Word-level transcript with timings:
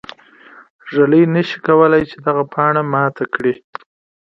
ږلۍ 0.93 1.23
نه 1.33 1.41
شي 1.47 1.57
کولای 1.67 2.03
چې 2.09 2.15
دغه 2.25 2.43
پاڼه 2.53 2.81
ماته 2.91 3.25
کړي. 3.33 3.53